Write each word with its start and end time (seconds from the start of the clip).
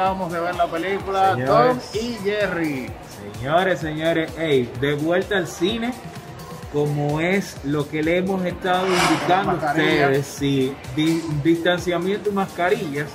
acabamos 0.00 0.32
de 0.32 0.40
ver 0.40 0.54
la 0.54 0.66
película 0.66 1.34
Señores. 1.34 1.90
Tom 1.92 2.00
y 2.00 2.14
Jerry. 2.24 2.90
Señores, 3.34 3.80
señores, 3.80 4.32
hey, 4.38 4.72
de 4.80 4.94
vuelta 4.94 5.36
al 5.36 5.46
cine, 5.46 5.92
como 6.72 7.20
es 7.20 7.58
lo 7.64 7.86
que 7.86 8.02
le 8.02 8.16
hemos 8.18 8.42
estado 8.46 8.86
indicando 8.86 9.50
a 9.52 9.54
ustedes, 9.70 10.26
sí, 10.26 10.74
di- 10.96 11.22
distanciamiento 11.44 12.30
y 12.30 12.32
mascarillas 12.32 13.08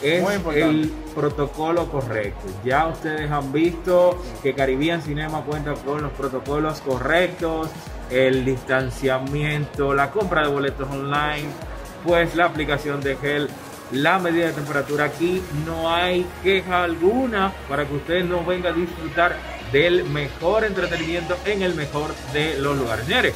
es 0.00 0.24
el 0.54 0.90
protocolo 1.14 1.90
correcto. 1.90 2.46
Ya 2.64 2.86
ustedes 2.88 3.30
han 3.30 3.52
visto 3.52 4.18
que 4.42 4.54
Caribbean 4.54 5.02
Cinema 5.02 5.42
cuenta 5.42 5.74
con 5.74 6.02
los 6.02 6.12
protocolos 6.12 6.80
correctos, 6.80 7.68
el 8.10 8.44
distanciamiento, 8.46 9.92
la 9.94 10.10
compra 10.10 10.42
de 10.42 10.48
boletos 10.48 10.88
online, 10.90 11.48
pues 12.02 12.34
la 12.34 12.46
aplicación 12.46 13.02
de 13.02 13.16
gel, 13.16 13.48
la 13.94 14.18
medida 14.18 14.46
de 14.46 14.52
temperatura 14.52 15.04
aquí, 15.06 15.42
no 15.66 15.92
hay 15.94 16.26
queja 16.42 16.84
alguna 16.84 17.52
para 17.68 17.86
que 17.86 17.94
usted 17.94 18.24
no 18.24 18.44
venga 18.44 18.70
a 18.70 18.72
disfrutar 18.72 19.36
del 19.72 20.04
mejor 20.04 20.64
entretenimiento 20.64 21.36
en 21.44 21.62
el 21.62 21.74
mejor 21.74 22.14
de 22.32 22.56
los 22.58 22.76
lugares. 22.76 23.06
Señores, 23.06 23.34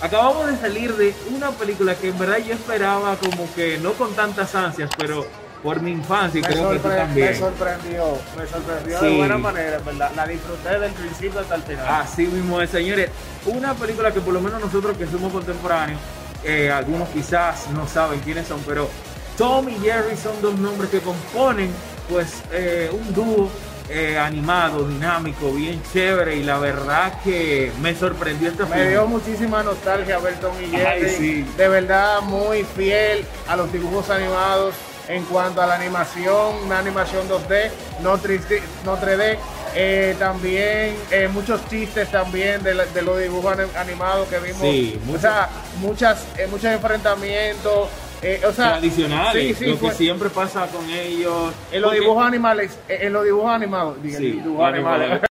acabamos 0.00 0.46
de 0.48 0.56
salir 0.56 0.94
de 0.96 1.14
una 1.34 1.50
película 1.50 1.94
que 1.94 2.08
en 2.08 2.18
verdad 2.18 2.38
yo 2.38 2.54
esperaba 2.54 3.16
como 3.16 3.52
que 3.54 3.78
no 3.78 3.92
con 3.92 4.12
tantas 4.14 4.54
ansias, 4.54 4.90
pero 4.98 5.26
por 5.62 5.80
mi 5.80 5.90
infancia 5.90 6.38
y 6.38 6.42
Me, 6.42 6.48
creo 6.48 6.70
que 6.70 6.78
tú 6.78 6.88
también. 6.88 7.28
me 7.30 7.34
sorprendió, 7.34 8.18
me 8.36 8.46
sorprendió 8.46 9.00
Sí. 9.00 9.06
de 9.06 9.16
buena 9.16 9.38
manera, 9.38 9.76
en 9.78 9.84
¿verdad? 9.84 10.12
La 10.14 10.26
disfruté 10.26 10.78
del 10.78 10.92
principio 10.92 11.40
hasta 11.40 11.54
el 11.56 11.62
final. 11.62 11.86
Así 11.88 12.26
mismo 12.26 12.60
es, 12.62 12.70
señores. 12.70 13.10
Una 13.46 13.74
película 13.74 14.12
que 14.12 14.20
por 14.20 14.32
lo 14.34 14.40
menos 14.40 14.60
nosotros 14.60 14.96
que 14.96 15.06
somos 15.06 15.32
contemporáneos, 15.32 16.00
eh, 16.44 16.70
algunos 16.70 17.08
quizás 17.08 17.68
no 17.70 17.88
saben 17.88 18.20
quiénes 18.20 18.46
son, 18.46 18.60
pero 18.64 18.88
Tom 19.38 19.68
y 19.68 19.78
Jerry 19.78 20.16
son 20.16 20.40
dos 20.42 20.54
nombres 20.58 20.90
que 20.90 21.00
componen 21.00 21.70
pues 22.10 22.42
eh, 22.52 22.90
un 22.92 23.14
dúo 23.14 23.48
eh, 23.90 24.18
animado, 24.18 24.86
dinámico, 24.86 25.50
bien 25.52 25.80
chévere 25.92 26.36
y 26.36 26.42
la 26.42 26.58
verdad 26.58 27.20
que 27.22 27.70
me 27.80 27.94
sorprendió 27.94 28.50
este 28.50 28.64
Me 28.64 28.76
film. 28.76 28.88
dio 28.88 29.06
muchísima 29.06 29.62
nostalgia 29.62 30.18
ver 30.18 30.34
Tom 30.40 30.52
y 30.60 30.74
Ay, 30.76 31.00
Jerry. 31.00 31.10
sí. 31.16 31.46
De 31.56 31.68
verdad, 31.68 32.20
muy 32.22 32.64
fiel 32.64 33.24
a 33.46 33.56
los 33.56 33.72
dibujos 33.72 34.10
animados 34.10 34.74
en 35.08 35.24
cuanto 35.24 35.62
a 35.62 35.66
la 35.66 35.76
animación, 35.76 36.56
una 36.66 36.80
animación 36.80 37.26
2D, 37.28 37.70
no 38.02 38.18
3D. 38.18 38.60
No 38.84 38.98
3D. 38.98 39.38
Eh, 39.74 40.16
también 40.18 40.94
eh, 41.10 41.28
muchos 41.32 41.60
chistes 41.70 42.10
también 42.10 42.62
de, 42.62 42.74
la- 42.74 42.84
de 42.86 43.02
los 43.02 43.18
dibujos 43.18 43.58
ani- 43.58 43.70
animados 43.76 44.28
que 44.28 44.38
vimos. 44.38 44.60
Sí, 44.60 44.98
o 45.02 45.06
mucho. 45.06 45.20
sea, 45.20 45.48
muchas, 45.80 46.24
muchos 46.50 46.64
enfrentamientos. 46.72 47.88
Eh, 48.22 48.40
o 48.46 48.52
sea, 48.52 48.72
tradicionales, 48.72 49.56
sí, 49.58 49.64
sí, 49.64 49.70
lo 49.70 49.76
fue- 49.76 49.88
que 49.90 49.94
siempre 49.94 50.28
pasa 50.30 50.66
con 50.66 50.88
ellos. 50.90 51.52
en 51.72 51.80
los 51.82 51.90
Porque- 51.90 52.00
dibujos 52.00 52.26
animales, 52.26 52.78
eh, 52.88 52.98
en 53.02 53.12
los 53.12 53.24
dibujos 53.24 53.50
animados, 53.52 53.96
Sí, 54.02 54.16
dibujos 54.32 54.66
animales. 54.66 55.20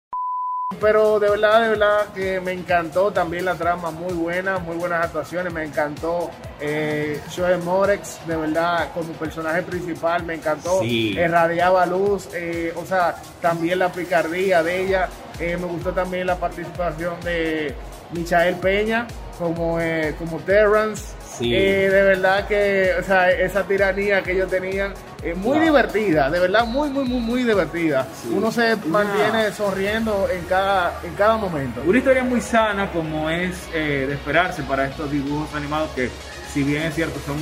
Pero 0.81 1.17
de 1.19 1.29
verdad, 1.29 1.61
de 1.61 1.69
verdad 1.69 2.05
que 2.13 2.41
me 2.41 2.51
encantó 2.51 3.11
también 3.11 3.45
la 3.45 3.53
trama, 3.55 3.89
muy 3.91 4.11
buena, 4.13 4.57
muy 4.57 4.75
buenas 4.75 5.05
actuaciones, 5.05 5.53
me 5.53 5.63
encantó 5.63 6.29
eh, 6.59 7.21
Joe 7.33 7.57
Morex, 7.57 8.19
de 8.27 8.35
verdad, 8.35 8.89
como 8.93 9.13
personaje 9.13 9.61
principal, 9.61 10.23
me 10.23 10.33
encantó, 10.33 10.81
Sí. 10.81 11.11
irradiaba 11.17 11.85
luz, 11.85 12.27
eh, 12.33 12.73
o 12.75 12.85
sea, 12.85 13.15
también 13.41 13.79
la 13.79 13.91
picardía 13.93 14.61
de 14.63 14.81
ella, 14.85 15.07
eh, 15.39 15.55
me 15.57 15.67
gustó 15.67 15.91
también 15.93 16.27
la 16.27 16.35
participación 16.37 17.13
de 17.21 17.73
Michael 18.11 18.55
Peña 18.55 19.07
como, 19.39 19.79
eh, 19.79 20.15
como 20.19 20.37
Terrence, 20.39 21.13
Sí. 21.37 21.53
Eh, 21.53 21.89
de 21.89 22.03
verdad 22.03 22.47
que, 22.47 22.93
o 22.99 23.03
sea, 23.03 23.31
esa 23.31 23.63
tiranía 23.63 24.21
que 24.21 24.33
ellos 24.33 24.49
tenían, 24.49 24.93
eh, 25.23 25.33
muy 25.33 25.59
divertida, 25.59 26.29
de 26.29 26.39
verdad, 26.39 26.65
muy, 26.65 26.89
muy, 26.89 27.05
muy, 27.05 27.19
muy 27.19 27.43
divertida. 27.43 28.07
Sí. 28.21 28.29
Uno 28.31 28.51
se 28.51 28.75
mantiene 28.87 29.51
sonriendo 29.51 30.27
en 30.29 30.43
cada, 30.45 30.99
en 31.03 31.13
cada 31.15 31.37
momento. 31.37 31.81
Una 31.85 31.97
historia 31.97 32.23
muy 32.23 32.41
sana 32.41 32.91
como 32.91 33.29
es 33.29 33.55
eh, 33.73 34.05
de 34.07 34.13
esperarse 34.13 34.63
para 34.63 34.85
estos 34.85 35.09
dibujos 35.11 35.53
animados 35.55 35.89
que 35.91 36.09
si 36.53 36.63
bien 36.63 36.83
es 36.83 36.93
cierto 36.93 37.19
son 37.25 37.37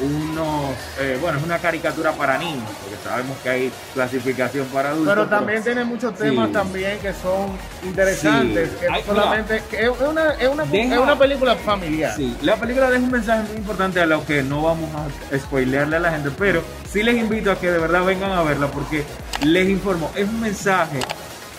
unos, 0.00 0.74
eh, 1.00 1.18
bueno, 1.20 1.38
es 1.38 1.44
una 1.44 1.58
caricatura 1.58 2.12
para 2.12 2.36
niños, 2.38 2.68
porque 2.82 2.96
sabemos 3.02 3.36
que 3.42 3.48
hay 3.48 3.72
clasificación 3.94 4.66
para 4.66 4.90
adultos. 4.90 5.14
Pero 5.14 5.26
también 5.28 5.62
tiene 5.62 5.84
muchos 5.84 6.14
temas 6.14 6.48
Sí. 6.48 6.52
también 6.52 6.98
que 6.98 7.12
son 7.14 7.56
interesantes, 7.82 8.70
Sí. 8.70 8.76
que 8.80 8.90
no 8.90 9.02
solamente, 9.06 9.62
que 9.70 9.84
es 9.84 9.90
una, 10.06 10.32
es 10.34 10.48
una, 10.48 10.64
Deja- 10.64 10.94
es 10.94 11.00
una 11.00 11.18
película 11.18 11.56
familiar. 11.56 12.14
Sí, 12.16 12.36
la 12.42 12.56
película 12.56 12.90
deja 12.90 13.02
un 13.04 13.10
mensaje 13.10 13.42
muy 13.48 13.56
importante 13.56 14.00
a 14.00 14.06
lo 14.06 14.24
que 14.26 14.42
no 14.42 14.62
vamos 14.62 14.90
a 14.94 15.38
spoilearle 15.38 15.96
a 15.96 16.00
la 16.00 16.10
gente, 16.10 16.30
pero 16.36 16.62
sí 16.92 17.02
les 17.02 17.16
invito 17.16 17.50
a 17.50 17.58
que 17.58 17.70
de 17.70 17.78
verdad 17.78 18.04
vengan 18.04 18.32
a 18.32 18.42
verla 18.42 18.66
porque 18.68 19.04
les 19.42 19.68
informo, 19.68 20.10
es 20.14 20.28
un 20.28 20.40
mensaje 20.40 21.00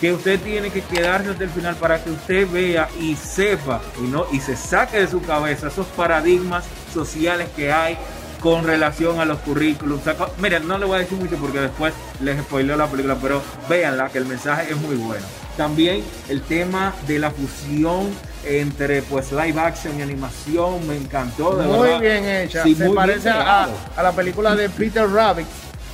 que 0.00 0.12
usted 0.12 0.38
tiene 0.40 0.70
que 0.70 0.80
quedarse 0.82 1.30
hasta 1.30 1.42
el 1.42 1.50
final 1.50 1.74
para 1.74 2.02
que 2.02 2.10
usted 2.10 2.48
vea 2.48 2.88
y 3.00 3.16
sepa 3.16 3.80
y 3.98 4.02
no 4.06 4.26
y 4.30 4.38
se 4.38 4.54
saque 4.54 4.98
de 5.00 5.08
su 5.08 5.20
cabeza 5.22 5.66
esos 5.66 5.86
paradigmas 5.88 6.64
sociales 6.94 7.48
que 7.56 7.72
hay 7.72 7.98
con 8.40 8.64
relación 8.64 9.20
a 9.20 9.24
los 9.24 9.38
currículums. 9.40 10.02
Miren, 10.40 10.66
no 10.68 10.78
le 10.78 10.86
voy 10.86 10.96
a 10.96 10.98
decir 11.00 11.18
mucho 11.18 11.36
porque 11.36 11.60
después 11.60 11.92
les 12.20 12.38
spoileo 12.40 12.76
la 12.76 12.86
película, 12.86 13.16
pero 13.20 13.42
véanla 13.68 14.08
que 14.08 14.18
el 14.18 14.26
mensaje 14.26 14.70
es 14.72 14.76
muy 14.76 14.96
bueno. 14.96 15.24
También 15.56 16.04
el 16.28 16.42
tema 16.42 16.94
de 17.06 17.18
la 17.18 17.30
fusión 17.32 18.08
entre 18.44 19.02
pues 19.02 19.32
live 19.32 19.58
action 19.60 19.98
y 19.98 20.02
animación 20.02 20.86
me 20.86 20.96
encantó 20.96 21.56
de 21.56 21.66
muy 21.66 21.88
verdad. 21.88 22.00
bien 22.00 22.24
hecha. 22.24 22.62
Sí, 22.62 22.74
Se 22.76 22.88
parece 22.90 23.28
a 23.30 23.68
la 24.00 24.12
película 24.12 24.54
de 24.54 24.70
Peter 24.70 25.08
Rabbit, 25.08 25.46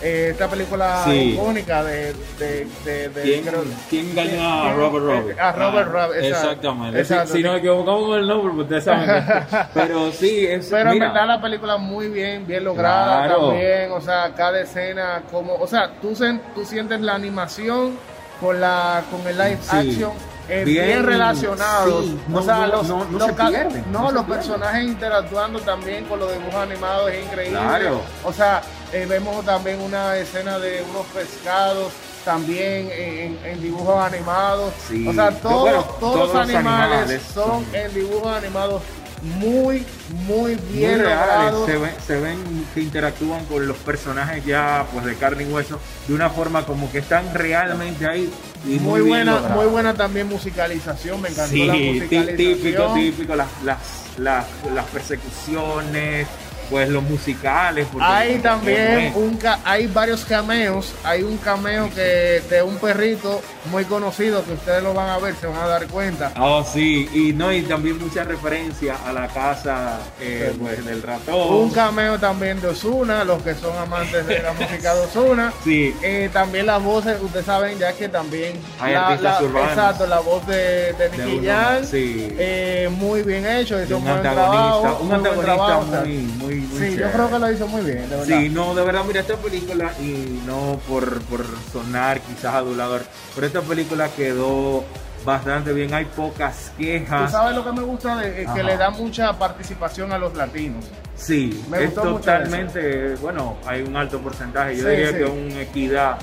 eh, 0.03 0.29
esta 0.33 0.49
película 0.49 1.03
Sí. 1.05 1.33
icónica 1.35 1.83
de, 1.85 2.13
de, 2.39 2.67
de, 2.85 3.09
de- 3.09 3.23
¿Quién, 3.23 3.45
creo- 3.45 3.65
quién 3.89 4.11
a 4.19 4.23
¿Quién- 4.23 4.77
Robert 4.77 5.05
eh, 5.05 5.09
Robbins? 5.21 5.39
A 5.39 5.53
Robert 5.53 5.89
Ah, 5.89 5.93
Robbins, 5.93 6.25
exacto. 6.25 6.49
Exactamente. 6.51 7.01
Exacto. 7.01 7.27
Si, 7.33 7.39
si 7.39 7.43
nos 7.45 7.57
equivocamos 7.59 8.03
con 8.05 8.19
el 8.19 8.27
nombre, 8.27 8.53
pues 8.55 8.63
ustedes 8.65 8.85
saben. 8.85 9.69
Pero 9.75 10.13
sí, 10.13 10.47
es. 10.47 10.67
Pero 10.69 10.89
en 10.91 10.95
mira, 10.95 11.09
verdad 11.13 11.27
la 11.29 11.41
película 11.41 11.77
muy 11.77 12.09
bien, 12.09 12.47
bien 12.47 12.65
lograda 12.65 13.25
Claro. 13.27 13.49
también, 13.49 13.93
o 13.93 14.01
sea, 14.01 14.33
cada 14.37 14.61
escena 14.61 15.23
como, 15.31 15.55
o 15.55 15.67
sea, 15.67 15.91
tú, 16.03 16.11
sen- 16.11 16.41
tú 16.55 16.65
sientes 16.65 17.01
la 17.01 17.15
animación 17.15 17.97
con 18.41 18.61
la 18.61 19.03
con 19.11 19.27
el 19.27 19.39
live 19.39 19.59
Sí. 19.63 19.77
action 19.77 20.13
Bien, 20.47 20.65
bien, 20.67 21.07
relacionados, 21.07 22.05
sí, 22.05 22.19
o 22.29 22.31
no, 22.31 22.43
sea, 22.43 22.57
no, 22.59 22.67
los, 22.67 22.87
no, 22.89 23.05
no 23.07 23.19
los 23.19 23.29
se 23.29 23.33
pierden, 23.33 23.85
no, 23.91 24.13
no 24.13 24.21
se 24.21 24.27
personajes 24.29 24.85
interactuando 24.85 25.59
también 25.61 26.05
con 26.05 26.19
los 26.21 26.31
dibujos 26.31 26.55
animados 26.57 27.11
es 27.13 27.25
increíble, 27.25 27.59
Claro. 27.59 28.03
o 28.23 28.31
sea, 28.31 28.61
eh, 28.95 29.07
vemos 29.07 29.45
también 29.45 29.81
una 29.81 30.17
escena 30.17 30.59
de 30.59 30.83
unos 30.91 31.07
pescados 31.07 31.93
también 32.25 32.89
en, 32.91 33.39
en 33.45 33.61
dibujos 33.63 33.99
animados, 34.03 34.73
Sí. 34.89 35.07
o 35.07 35.13
sea, 35.13 35.31
todos, 35.31 35.61
Bueno, 35.63 35.83
todos, 36.01 36.01
todos 36.01 36.33
los 36.35 36.37
animales, 36.43 36.99
animales 36.99 37.23
son 37.35 37.67
en 37.75 37.93
dibujos 37.95 38.35
animados 38.37 38.83
muy, 39.23 39.85
muy 40.27 40.55
muy 40.55 40.55
bien 40.73 40.99
reales, 41.01 41.53
logrados. 41.55 41.67
se 41.67 41.77
ven, 41.79 41.95
se 42.07 42.21
ven 42.21 42.67
que 42.75 42.81
interactúan 42.81 43.45
con 43.47 43.67
los 43.67 43.77
personajes 43.79 44.45
ya 44.45 44.85
pues 44.93 45.05
de 45.07 45.15
carne 45.17 45.45
y 45.45 45.47
hueso 45.47 45.79
de 46.07 46.15
una 46.15 46.29
forma 46.31 46.65
como 46.67 46.91
que 46.93 46.99
están 46.99 47.33
realmente 47.33 48.07
ahí 48.07 48.31
y 48.67 48.79
muy, 48.79 49.01
muy 49.01 49.09
buena, 49.09 49.33
logrado. 49.37 49.55
muy 49.63 49.67
buena 49.67 49.95
también 49.95 50.29
musicalización, 50.29 51.21
me 51.23 51.29
encantó 51.31 51.51
Sí, 51.55 51.67
la 51.67 51.73
musicalización. 51.75 52.37
típico, 52.37 52.95
típico, 52.95 53.35
las, 53.37 53.49
las, 53.65 53.79
las, 54.19 54.45
las 54.75 54.85
persecuciones, 54.87 56.27
pues 56.71 56.89
los 56.89 57.03
musicales. 57.03 57.87
Hay 58.01 58.39
también 58.39 59.13
un 59.15 59.37
ca- 59.37 59.61
hay 59.65 59.87
varios 59.87 60.25
cameos, 60.25 60.93
hay 61.05 61.23
un 61.23 61.37
cameo 61.39 61.89
que 61.95 62.43
de 62.51 62.63
un 62.63 62.77
perrito 62.77 63.41
muy 63.71 63.85
conocido 63.85 64.45
que 64.45 64.53
ustedes 64.53 64.83
lo 64.83 64.93
van 64.95 65.09
a 65.11 65.19
ver, 65.19 65.35
se 65.37 65.47
van 65.47 65.59
a 65.61 65.67
dar 65.67 65.87
cuenta. 65.89 66.33
Oh, 66.39 66.63
sí, 66.65 67.09
y 67.13 67.33
no, 67.33 67.53
y 67.53 67.63
también 67.63 67.99
mucha 67.99 68.25
referencia 68.25 68.97
a 69.07 69.13
la 69.13 69.29
casa 69.29 69.99
eh, 70.21 70.55
pues, 70.61 70.85
del 70.85 71.03
ratón. 71.03 71.35
Un 71.55 71.71
cameo 71.71 72.19
también 72.19 72.61
de 72.61 72.69
Osuna, 72.69 73.25
los 73.25 73.43
que 73.43 73.55
son 73.55 73.77
amantes 73.77 74.27
de 74.27 74.43
la 74.43 74.53
música 74.53 74.95
de 74.95 75.01
Osuna. 75.03 75.53
Sí, 75.65 75.95
Eh, 76.03 76.29
también 76.33 76.67
las 76.67 76.83
voces, 76.83 77.17
ustedes 77.23 77.47
saben 77.47 77.79
ya 77.79 77.93
que 77.95 78.09
también 78.09 78.53
Hay 78.81 78.93
la, 78.93 79.09
artistas 79.09 79.41
la- 79.43 79.49
urbanos. 79.49 79.69
exacto, 79.71 80.07
la 80.07 80.21
voz 80.21 80.47
de, 80.47 80.93
de 80.93 81.09
de 81.09 81.25
Nicky 81.27 81.47
Jam, 81.47 81.85
sí. 81.85 82.29
eh, 82.39 82.89
muy 82.91 83.23
bien 83.23 83.47
hecho, 83.47 83.83
hizo 83.83 83.97
un 83.97 84.03
un 84.05 84.09
buen 84.11 84.23
trabajo, 84.23 84.99
un 85.01 85.09
muy 85.09 85.09
buen 85.09 85.15
antagonista 85.15 85.55
trabajo, 85.55 85.81
o 85.87 85.91
sea, 85.91 86.01
muy, 86.03 86.64
muy, 86.65 86.79
muy 86.81 86.91
Sí, 86.91 86.97
yo 86.97 87.11
creo 87.11 87.31
que 87.31 87.39
lo 87.39 87.53
hizo 87.53 87.67
muy 87.69 87.83
bien, 87.83 88.09
de 88.11 88.17
verdad. 88.17 88.39
Sí, 88.41 88.49
no, 88.49 88.75
de 88.75 88.85
verdad, 88.85 89.05
mira, 89.07 89.21
esta 89.21 89.37
película, 89.37 89.93
y 90.01 90.43
no 90.47 90.79
por, 90.89 91.21
por 91.23 91.45
sonar 91.73 92.21
quizás 92.21 92.55
adulador, 92.55 93.03
pero 93.35 93.47
esta 93.47 93.61
película 93.63 94.09
quedó 94.09 94.85
bastante 95.25 95.73
bien, 95.73 95.95
hay 95.95 96.05
pocas 96.05 96.71
Tú 96.77 96.83
quejas. 96.83 97.31
sabes 97.33 97.57
lo 97.57 97.65
que 97.65 97.73
me 97.73 97.83
gusta 97.83 98.17
de 98.19 98.43
es 98.43 98.51
que 98.51 98.63
le 98.63 98.77
da 98.77 98.91
mucha 98.91 99.33
participación 99.39 100.13
a 100.13 100.19
los 100.19 100.35
latinos. 100.35 100.85
Sí, 101.17 101.65
Me 101.71 101.85
es 101.85 101.95
totalmente, 101.95 103.15
bueno, 103.17 103.57
hay 103.67 103.83
un 103.83 103.97
alto 103.97 104.19
porcentaje, 104.19 104.77
yo 104.77 104.85
Sí, 104.85 104.91
diría 104.91 105.09
sí. 105.13 105.15
que 105.19 105.25
una 105.25 105.61
equidad 105.63 106.19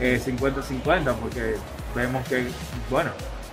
eh, 0.00 0.20
50-50, 0.24 1.14
porque 1.16 1.56
vemos 1.94 2.26
que, 2.26 2.46
bueno, 2.88 3.10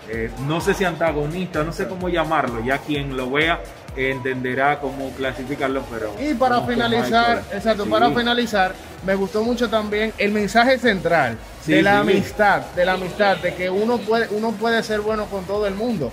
eh, 0.10 0.30
no 0.48 0.62
sé 0.62 0.74
si 0.74 0.86
antagonista, 0.86 1.64
no 1.64 1.74
sé 1.74 1.88
cómo 1.88 2.08
llamarlo, 2.08 2.64
ya 2.64 2.78
quien 2.78 3.18
lo 3.18 3.30
vea 3.32 3.60
entenderá 3.98 4.80
cómo 4.80 5.10
clasificarlo, 5.12 5.84
pero... 5.92 6.14
Y 6.20 6.34
para 6.34 6.62
finalizar, 6.62 7.44
exacto, 7.54 7.86
sí. 7.86 7.90
para 7.90 8.12
finalizar, 8.12 8.74
me 9.06 9.16
gustó 9.16 9.44
mucho 9.44 9.70
también 9.70 10.14
el 10.18 10.32
mensaje 10.32 10.78
central 10.78 11.38
Sí, 11.64 11.74
de 11.74 11.82
la 11.82 11.94
sí. 12.04 12.12
amistad, 12.12 12.62
de 12.76 12.86
la 12.86 12.94
amistad, 12.94 13.38
de 13.38 13.56
que 13.56 13.70
uno 13.70 13.98
puede, 13.98 14.28
uno 14.30 14.52
puede 14.52 14.84
ser 14.84 15.02
bueno 15.02 15.26
con 15.26 15.46
todo 15.46 15.66
el 15.68 15.74
mundo. 15.76 16.12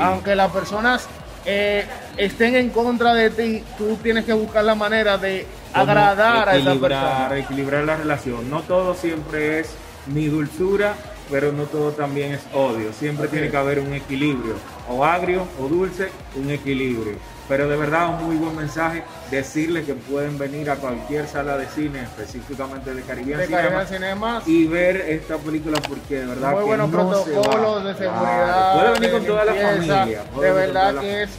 Aunque 0.00 0.34
las 0.34 0.50
personas 0.50 1.06
eh, 1.44 1.84
estén 2.16 2.56
en 2.56 2.70
contra 2.70 3.12
de 3.14 3.30
ti, 3.30 3.62
tú 3.76 3.96
tienes 4.02 4.24
que 4.24 4.32
buscar 4.32 4.64
la 4.64 4.74
manera 4.74 5.18
de 5.18 5.46
agradar 5.72 6.48
a 6.48 6.56
esa 6.56 6.74
persona. 6.74 7.30
equilibrar 7.38 7.84
la 7.84 7.96
relación. 7.96 8.48
No 8.50 8.62
todo 8.62 8.94
siempre 8.94 9.60
es 9.60 9.70
mi 10.06 10.26
dulzura, 10.26 10.94
pero 11.30 11.52
no 11.52 11.64
todo 11.64 11.92
también 11.92 12.32
es 12.32 12.40
odio. 12.54 12.92
Siempre 12.92 13.28
tiene 13.28 13.50
que 13.50 13.56
haber 13.56 13.80
un 13.80 13.92
equilibrio. 13.94 14.54
O 14.88 15.04
agrio 15.04 15.46
o 15.60 15.68
dulce, 15.68 16.08
un 16.36 16.50
equilibrio. 16.50 17.14
Pero 17.48 17.68
de 17.68 17.76
verdad 17.76 18.08
un 18.08 18.26
muy 18.26 18.36
buen 18.36 18.56
mensaje, 18.56 19.04
decirles 19.30 19.86
que 19.86 19.94
pueden 19.94 20.36
venir 20.36 20.68
a 20.68 20.76
cualquier 20.76 21.28
sala 21.28 21.56
de 21.56 21.68
cine, 21.68 22.02
específicamente 22.02 22.92
de 22.92 23.02
Caribbean 23.02 23.38
De 23.38 23.46
Cinema, 23.46 23.84
Cinemas. 23.86 24.48
y 24.48 24.66
ver 24.66 24.96
esta 24.96 25.36
película 25.38 25.80
porque 25.88 26.16
de 26.20 26.26
verdad 26.26 26.50
Muy 26.50 26.60
que 26.60 26.66
buenos 26.66 26.90
no 26.90 27.24
se 27.24 27.30
protocolos 27.30 27.84
va. 27.84 27.88
de 27.88 27.94
seguridad. 27.98 28.74
Puede 28.74 28.92
venir 28.94 29.10
con 29.12 29.24
toda 29.26 29.44
la 29.44 29.54
familia. 29.54 30.24
De 30.40 30.50
verdad 30.52 31.00
que 31.00 31.22
es 31.22 31.30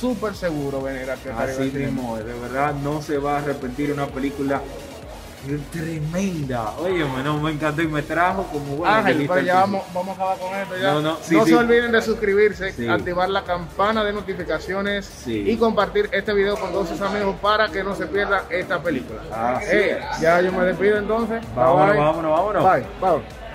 súper 0.00 0.34
seguro 0.36 0.82
venir 0.82 1.10
a 1.10 1.14
Así 1.42 1.70
mismo, 1.74 2.16
de 2.16 2.24
verdad 2.24 2.74
no 2.74 3.02
se 3.02 3.18
va 3.18 3.36
a 3.36 3.38
arrepentir 3.38 3.90
una 3.92 4.06
película 4.06 4.60
tremenda. 5.72 6.72
Oye, 6.78 7.04
no 7.24 7.38
me 7.40 7.52
encantó 7.52 7.82
y 7.82 7.88
me 7.88 8.02
trajo 8.02 8.44
como 8.44 8.76
bueno. 8.76 8.94
Ángel, 8.94 9.30
al 9.30 9.44
ya 9.44 9.54
vamos, 9.56 9.82
vamos 9.94 10.10
a 10.18 10.22
acabar 10.22 10.38
con 10.38 10.54
esto 10.54 10.76
ya. 10.76 10.92
No, 10.92 10.94
No, 10.94 11.10
no, 11.12 11.16
sí, 11.22 11.36
sí. 11.44 11.50
se 11.50 11.56
olviden 11.56 11.92
de 11.92 12.02
suscribirse, 12.02 12.72
Sí. 12.72 12.88
activar 12.88 13.28
la 13.28 13.42
campana 13.44 14.04
de 14.04 14.12
notificaciones 14.12 15.26
y 15.26 15.56
compartir 15.56 16.08
este 16.12 16.32
video 16.34 16.56
con 16.56 16.72
todos 16.72 16.88
sus 16.88 17.00
amigos 17.00 17.36
para 17.40 17.68
que 17.68 17.82
no 17.84 17.94
se 17.94 18.06
pierdan 18.06 18.42
esta 18.50 18.82
película. 18.82 19.20
Así 19.32 19.66
Eh, 19.70 20.00
ya 20.20 20.40
yo 20.40 20.52
me 20.52 20.64
despido 20.64 20.96
entonces. 20.98 21.42
Vámonos, 21.54 21.88
bye. 21.94 21.98
vámonos, 22.04 22.30
vámonos. 22.32 22.64
Bye, 22.64 22.86
bye. 23.00 23.45